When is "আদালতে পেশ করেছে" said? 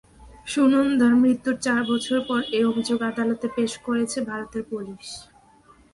3.11-4.17